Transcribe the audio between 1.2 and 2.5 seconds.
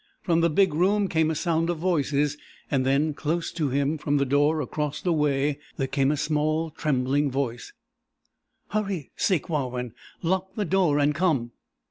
a sound of voices